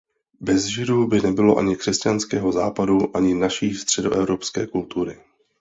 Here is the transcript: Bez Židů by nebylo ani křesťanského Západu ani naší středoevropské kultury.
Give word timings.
Bez 0.39 0.65
Židů 0.65 1.07
by 1.07 1.21
nebylo 1.21 1.57
ani 1.57 1.75
křesťanského 1.75 2.51
Západu 2.51 3.17
ani 3.17 3.33
naší 3.35 3.73
středoevropské 3.73 4.67
kultury. 4.67 5.19